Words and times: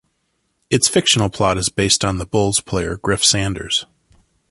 Its 0.71 0.87
fictional 0.87 1.29
plot 1.29 1.59
is 1.59 1.69
based 1.69 2.03
on 2.03 2.17
the 2.17 2.25
bowls 2.25 2.59
player 2.59 2.97
Griff 2.97 3.23
Sanders. 3.23 3.85